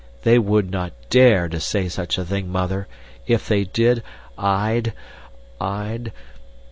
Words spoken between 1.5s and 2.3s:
say such a